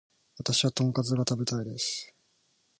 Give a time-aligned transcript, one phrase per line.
[0.39, 2.11] 私はトンカツが食べたいです